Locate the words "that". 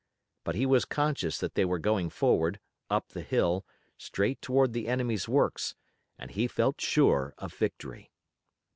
1.37-1.53